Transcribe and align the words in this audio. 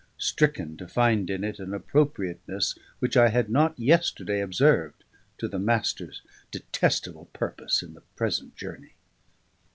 stricken 0.17 0.75
to 0.75 0.87
find 0.87 1.29
in 1.29 1.43
it 1.43 1.59
an 1.59 1.75
appropriateness, 1.75 2.73
which 2.97 3.15
I 3.15 3.27
had 3.29 3.51
not 3.51 3.77
yesterday 3.77 4.41
observed, 4.41 5.03
to 5.37 5.47
the 5.47 5.59
Master's 5.59 6.23
detestable 6.49 7.25
purpose 7.33 7.83
in 7.83 7.93
the 7.93 8.01
present 8.15 8.55
journey. 8.55 8.93